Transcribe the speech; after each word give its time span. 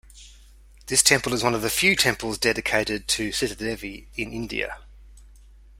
This 0.87 1.03
temple 1.03 1.31
is 1.31 1.43
one 1.43 1.53
of 1.53 1.61
the 1.61 1.69
few 1.69 1.95
temples 1.95 2.39
dedicated 2.39 3.07
to 3.09 3.29
Sitadevi 3.29 4.07
in 4.17 4.33
India. 4.33 4.79